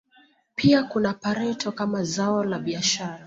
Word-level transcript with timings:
Pia 0.55 0.83
kuna 0.83 1.13
pareto 1.13 1.71
kama 1.71 2.03
zao 2.03 2.43
la 2.43 2.59
biashara 2.59 3.19